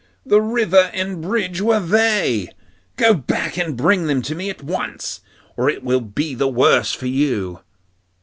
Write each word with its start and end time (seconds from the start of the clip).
the 0.25 0.41
river 0.41 0.89
and 0.95 1.21
bridge 1.21 1.61
were 1.61 1.79
they! 1.79 2.49
Go 2.95 3.13
back 3.13 3.55
and 3.55 3.77
bring 3.77 4.07
them 4.07 4.23
to 4.23 4.33
me 4.33 4.49
at 4.49 4.63
once, 4.63 5.21
or 5.55 5.69
it 5.69 5.83
will 5.83 6.01
be 6.01 6.33
the 6.33 6.47
worse 6.49 6.91
for 6.91 7.05
you. 7.05 7.59